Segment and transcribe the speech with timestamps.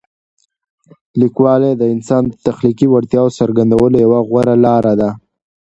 [1.19, 5.09] لیکوالی د انسان د تخلیقي وړتیاوو څرګندولو یوه غوره لاره ده.